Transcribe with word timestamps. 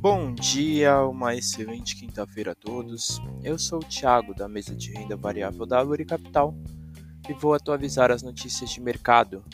Bom 0.00 0.32
dia, 0.32 1.02
uma 1.02 1.36
excelente 1.36 1.94
quinta-feira 1.94 2.52
a 2.52 2.54
todos. 2.54 3.20
Eu 3.44 3.58
sou 3.58 3.80
o 3.80 3.84
Thiago 3.84 4.34
da 4.34 4.48
mesa 4.48 4.74
de 4.74 4.90
renda 4.90 5.14
variável 5.14 5.66
da 5.66 5.78
Luri 5.82 6.06
Capital 6.06 6.54
e 7.28 7.34
vou 7.34 7.52
atualizar 7.52 8.10
as 8.10 8.22
notícias 8.22 8.70
de 8.70 8.80
mercado. 8.80 9.44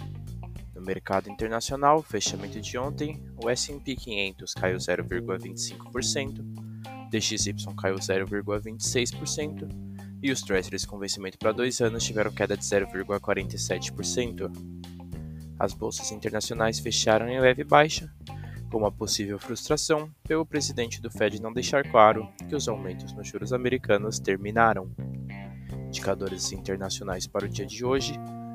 No 0.73 0.81
mercado 0.81 1.29
internacional, 1.29 2.01
fechamento 2.01 2.61
de 2.61 2.79
ontem, 2.79 3.21
o 3.43 3.51
S&P 3.51 3.97
500 3.97 4.55
caiu 4.55 4.77
0,25%, 4.77 6.45
DXY 7.11 7.75
caiu 7.77 7.97
0,26% 7.97 9.69
e 10.23 10.31
os 10.31 10.43
Treasuries 10.43 10.85
com 10.85 10.97
vencimento 10.97 11.39
para 11.39 11.51
dois 11.51 11.81
anos 11.81 12.05
tiveram 12.05 12.31
queda 12.31 12.57
de 12.57 12.65
0,47%. 12.65 14.53
As 15.59 15.75
bolsas 15.75 16.13
internacionais 16.13 16.79
fecharam 16.79 17.29
em 17.29 17.41
leve 17.41 17.65
baixa, 17.65 18.15
com 18.71 18.79
uma 18.79 18.91
possível 18.93 19.39
frustração 19.39 20.11
pelo 20.25 20.45
presidente 20.45 21.01
do 21.01 21.11
Fed 21.11 21.41
não 21.41 21.53
deixar 21.53 21.89
claro 21.89 22.29
que 22.49 22.55
os 22.55 22.69
aumentos 22.69 23.13
nos 23.13 23.29
juros 23.29 23.53
americanos 23.53 24.19
terminaram. 24.19 24.91
Indicadores 25.89 26.53
internacionais 26.53 27.27
para 27.27 27.47
o 27.47 27.49
dia 27.49 27.67
de 27.67 27.85
hoje: 27.85 28.15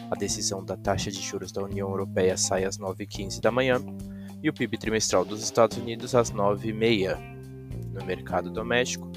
a 0.09 0.15
decisão 0.15 0.63
da 0.63 0.75
taxa 0.75 1.09
de 1.09 1.21
juros 1.21 1.51
da 1.51 1.63
União 1.63 1.89
Europeia 1.89 2.37
sai 2.37 2.65
às 2.65 2.77
9h15 2.77 3.39
da 3.39 3.51
manhã 3.51 3.77
e 4.43 4.49
o 4.49 4.53
PIB 4.53 4.77
trimestral 4.77 5.23
dos 5.23 5.41
Estados 5.41 5.77
Unidos 5.77 6.13
às 6.15 6.31
9h30. 6.31 7.17
No 7.93 8.05
mercado 8.05 8.49
doméstico, 8.49 9.09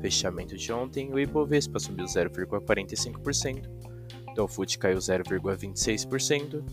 fechamento 0.00 0.56
de 0.56 0.72
ontem, 0.72 1.12
o 1.12 1.18
Ibovespa 1.18 1.78
subiu 1.78 2.06
0,45%, 2.06 3.68
o 4.28 4.34
Dow 4.34 4.48
Food 4.48 4.78
caiu 4.78 4.98
0,26%, 4.98 6.64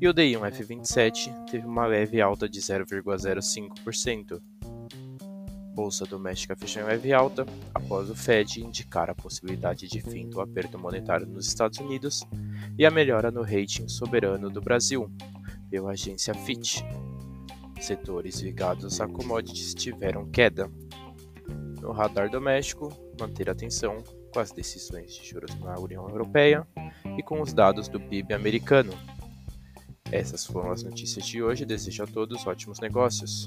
e 0.00 0.08
o 0.08 0.14
DI1F27 0.14 1.44
teve 1.50 1.66
uma 1.66 1.86
leve 1.86 2.20
alta 2.22 2.48
de 2.48 2.58
0,05%. 2.60 4.40
Bolsa 5.74 6.06
doméstica 6.06 6.56
fechou 6.56 6.82
em 6.82 6.86
leve 6.86 7.12
alta 7.12 7.44
após 7.74 8.08
o 8.08 8.14
Fed 8.14 8.60
indicar 8.60 9.10
a 9.10 9.14
possibilidade 9.14 9.86
de 9.88 10.00
fim 10.00 10.28
do 10.28 10.40
aperto 10.40 10.78
monetário 10.78 11.26
nos 11.26 11.46
Estados 11.46 11.78
Unidos 11.78 12.22
e 12.78 12.86
a 12.86 12.90
melhora 12.90 13.30
no 13.30 13.42
rating 13.42 13.88
soberano 13.88 14.48
do 14.50 14.60
Brasil, 14.60 15.10
pela 15.70 15.92
agência 15.92 16.34
Fitch. 16.34 16.80
Setores 17.78 18.40
ligados 18.40 19.00
a 19.00 19.06
commodities 19.06 19.74
tiveram 19.74 20.30
queda. 20.30 20.70
No 21.80 21.92
radar 21.92 22.30
doméstico, 22.30 22.90
manter 23.18 23.48
atenção 23.48 23.98
com 24.32 24.40
as 24.40 24.50
decisões 24.52 25.14
de 25.14 25.28
juros 25.28 25.54
na 25.60 25.78
União 25.78 26.08
Europeia 26.08 26.66
e 27.16 27.22
com 27.22 27.40
os 27.40 27.52
dados 27.52 27.88
do 27.88 28.00
PIB 28.00 28.34
americano. 28.34 28.92
Essas 30.12 30.44
foram 30.44 30.72
as 30.72 30.82
notícias 30.82 31.26
de 31.26 31.42
hoje. 31.42 31.64
Desejo 31.64 32.02
a 32.02 32.06
todos 32.06 32.46
ótimos 32.46 32.80
negócios. 32.80 33.46